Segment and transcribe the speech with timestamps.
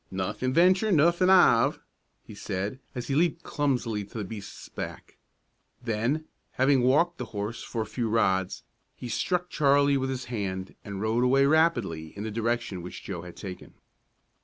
[0.09, 1.77] "Nothing venture, nothing 'ave,"
[2.23, 5.19] he said, as he leaped clumsily to the beast's back.
[5.79, 8.63] Then, having walked the horse for a few rods,
[8.95, 13.21] he struck Charlie with his hand, and rode away rapidly in the direction which Joe
[13.21, 13.75] had taken.